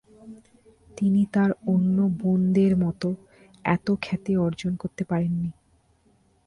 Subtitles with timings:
[0.97, 3.01] তিনি তার অন্য বোনদের মত
[3.65, 5.51] এত খ্যাতি অর্জন করতে পারেননি।